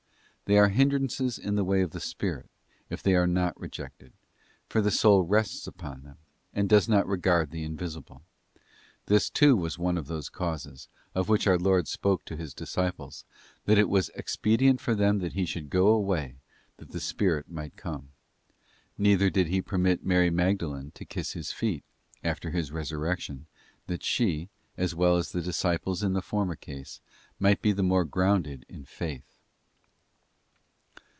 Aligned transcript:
They 0.45 0.57
are 0.57 0.67
hindrances 0.67 1.39
in 1.39 1.55
the 1.55 1.63
way 1.63 1.79
of 1.81 1.91
the 1.91 2.01
spirit, 2.01 2.49
if 2.89 3.01
they 3.01 3.15
are 3.15 3.25
not 3.25 3.57
rejected; 3.57 4.11
for 4.67 4.81
the 4.81 4.91
soul 4.91 5.23
rests 5.23 5.65
upon 5.65 6.03
them, 6.03 6.17
and 6.53 6.67
does 6.67 6.89
not 6.89 7.07
regard 7.07 7.51
the 7.51 7.63
invisible. 7.63 8.21
This, 9.05 9.29
too, 9.29 9.55
was 9.55 9.79
one 9.79 9.97
of 9.97 10.07
those 10.07 10.27
causes, 10.27 10.89
of 11.15 11.29
which 11.29 11.47
our 11.47 11.57
Lord 11.57 11.87
spoke 11.87 12.25
to 12.25 12.35
His 12.35 12.53
disciples, 12.53 13.23
that 13.63 13.77
it 13.77 13.87
was 13.87 14.11
ex 14.13 14.35
pedient 14.35 14.81
for 14.81 14.93
them 14.93 15.19
that 15.19 15.31
He 15.31 15.45
should 15.45 15.69
go 15.69 15.87
away 15.87 16.35
that 16.75 16.89
the 16.91 16.99
Spirit 16.99 17.49
might 17.49 17.77
come. 17.77 18.09
Neither 18.97 19.29
did 19.29 19.47
He 19.47 19.61
permit 19.61 20.03
Mary 20.03 20.29
Magdalene 20.31 20.91
to 20.95 21.05
'kiss 21.05 21.31
His 21.31 21.53
feet, 21.53 21.85
after 22.25 22.49
His 22.51 22.73
resurrection, 22.73 23.45
that 23.87 24.03
she, 24.03 24.49
as 24.75 24.93
well 24.93 25.15
as 25.15 25.31
the 25.31 25.41
disciples 25.41 26.03
in 26.03 26.11
the 26.11 26.21
former 26.21 26.57
case, 26.57 26.99
might 27.39 27.61
be 27.61 27.71
the 27.71 27.83
more 27.83 28.03
grounded 28.03 28.65
in 28.67 28.83
faith. 28.83 29.23